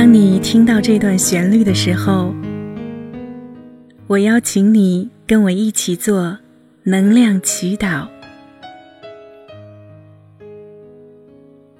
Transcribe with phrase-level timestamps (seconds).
[0.00, 2.32] 当你听到这段旋律的时候，
[4.06, 6.38] 我邀请你跟我一起做
[6.84, 8.06] 能量祈祷。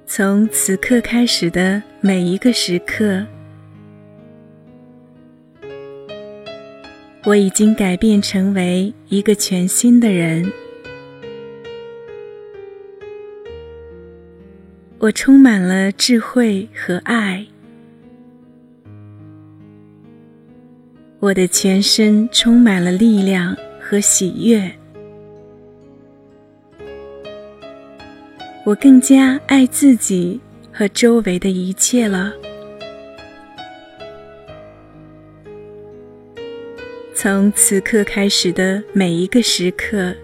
[0.04, 3.24] 从此刻开始的每一个时刻，
[7.24, 10.52] 我已经改变成为一个全新的人。
[14.98, 17.46] 我充满了智慧和爱，
[21.20, 24.70] 我的全身充满了力量和喜悦。
[28.64, 32.32] 我更加爱自己和周围的一切了。
[37.14, 40.14] 从此刻开始的每一个时刻。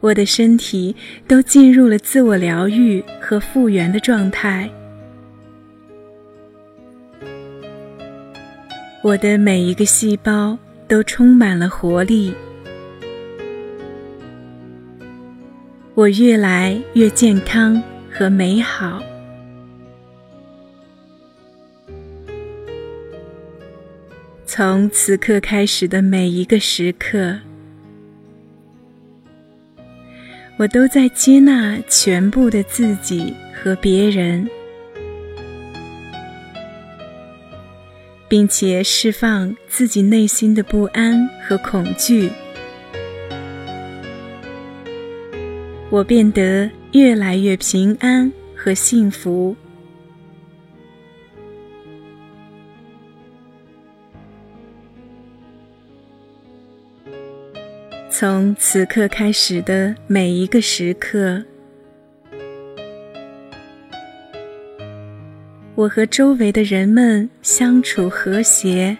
[0.00, 0.94] 我的身体
[1.26, 4.68] 都进入了自我疗愈和复原的状态，
[9.02, 12.32] 我的每一个细胞都充满了活力，
[15.94, 19.02] 我越来越健康和美好。
[24.46, 27.36] 从此刻开始的每一个时刻。
[30.58, 34.48] 我都在接纳全部的自己和别人，
[38.32, 42.30] 并且释放自己内心的不安和恐惧。
[45.90, 49.54] 我变得越来越平安和幸福。
[58.08, 61.44] 从此刻开始的每一个时刻，
[65.82, 68.96] 我和周围的人们相处和谐，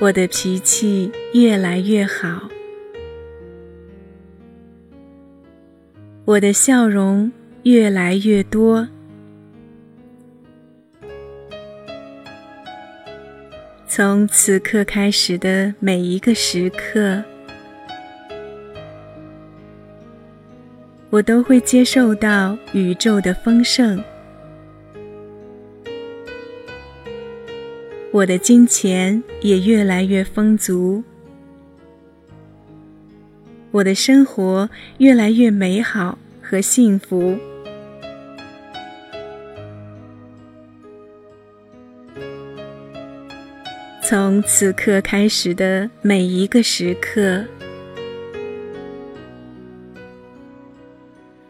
[0.00, 2.48] 我的脾气越来越好，
[6.24, 7.30] 我的笑容
[7.64, 8.88] 越来越多。
[13.86, 17.22] 从此刻开始的每一个时刻，
[21.14, 24.02] 我都会接受到宇宙的丰盛。
[28.10, 31.04] 我的金钱也越来越丰足，
[33.70, 37.38] 我的生活越来越美好和幸福。
[44.02, 47.44] 从此刻开始的每一个时刻，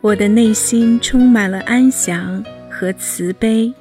[0.04, 3.72] 我的内心充满了安详和慈悲。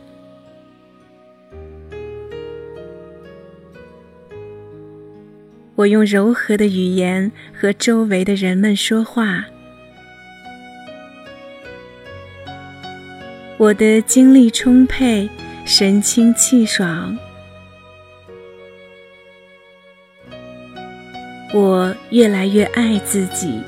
[5.76, 9.44] 我用柔和的语言和周围的人们说话，
[13.58, 15.30] 我的精力充沛，
[15.66, 17.18] 神清气爽。
[21.54, 23.62] 我越来越爱自己，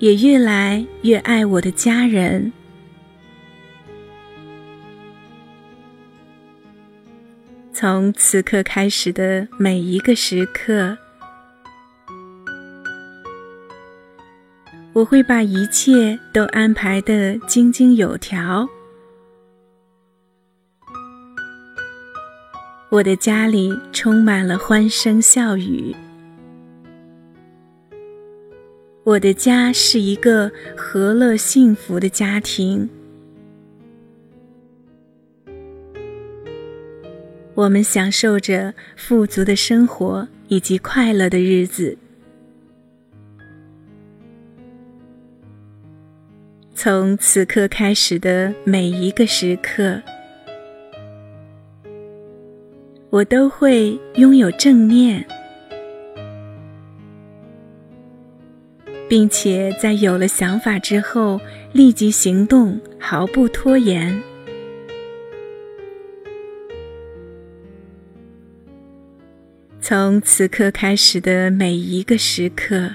[0.00, 2.52] 也越来越爱我的家人。
[7.72, 10.96] 从此刻开始的每一个时刻，
[14.94, 18.66] 我会把一切都安排的井井有条。
[22.90, 25.94] 我的家里充满了欢声笑语，
[29.10, 32.88] 我的家是一个和乐幸福的家庭。
[37.54, 41.98] 我们享受着富足的生活以及快乐的日子。
[46.72, 50.00] 从此刻开始的每一个时刻。
[53.10, 55.26] 我都会拥有正念，
[59.10, 61.40] 并且在有了想法之后
[61.72, 64.22] 立即行动，毫不拖延。
[69.80, 72.88] 从此刻开始的每一个时刻，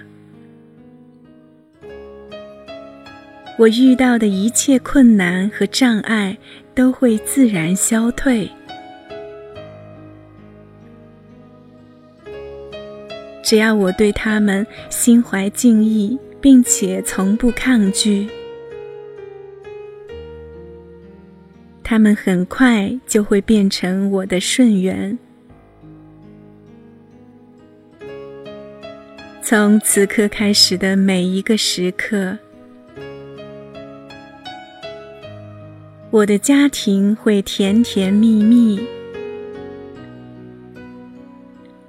[3.57, 6.37] 我遇到的一切困难和障碍
[6.73, 8.49] 都会自然消退。
[13.45, 18.27] 只要我对他们心怀敬意，并且从不抗拒，
[21.83, 25.15] 他们很快就会变成我的顺缘。
[29.43, 32.35] 从此刻开始的每一个时刻，
[36.09, 38.83] 我的家庭会甜甜蜜蜜。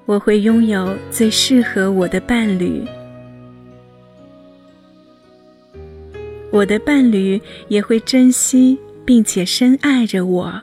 [0.07, 2.81] 我会拥有最适合我的伴侣，
[6.53, 10.63] 我的伴侣也会珍惜并且深爱着我。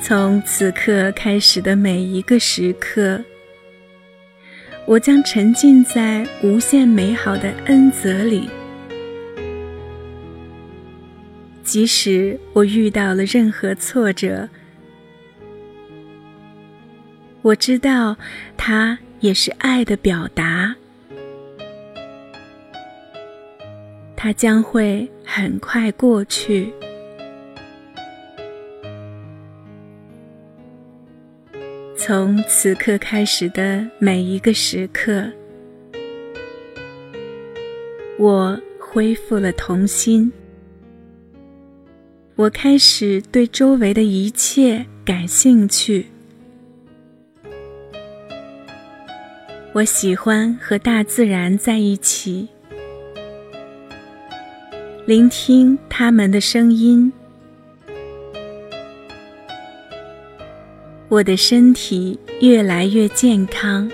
[0.00, 3.22] 从此刻开始的每一个时刻，
[4.86, 8.48] 我将沉浸在无限美好的恩泽里。
[11.74, 14.48] 即使我遇到了任何挫折，
[17.42, 18.16] 我知道
[18.56, 20.72] 它也是爱的表达，
[24.14, 26.72] 它将会很快过去。
[31.96, 35.28] 从此刻开始的每一个时刻，
[38.16, 40.32] 我恢复了童心。
[42.36, 46.06] 我开始对周围的一切感兴趣。
[49.72, 52.48] 我喜欢和大自然在一起，
[55.06, 57.12] 聆听它们的声音。
[61.08, 63.88] 我的身体越来越健康，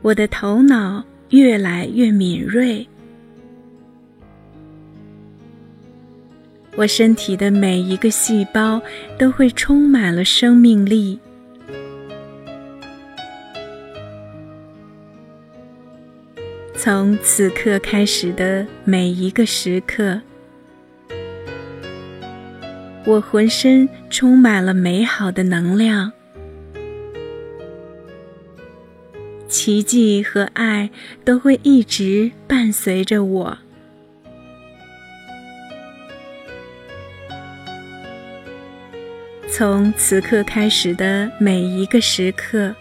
[0.00, 2.86] 我的头脑越来越敏锐。
[6.76, 8.82] 我身体的每一个细胞
[9.18, 11.18] 都会充满了生命力。
[16.76, 20.20] 从此刻开始的每一个时刻，
[23.06, 26.12] 我浑身充满了美好的能量，
[29.48, 30.90] 奇迹和爱
[31.24, 33.58] 都会一直伴随着我。
[39.56, 42.74] 从此刻开始的每一个时刻，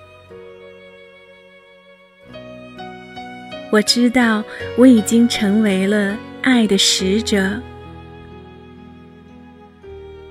[3.71, 4.43] 我知道
[4.75, 7.61] 我已经成为了爱的使者。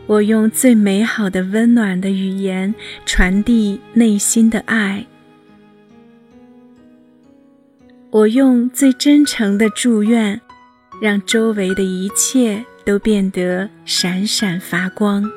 [0.09, 2.75] 我用最美好的温暖的语言
[3.07, 5.07] 传递内心的爱，
[8.11, 10.41] 我用最真诚的祝愿，
[11.01, 15.31] 让周围的一切都变得闪闪发光。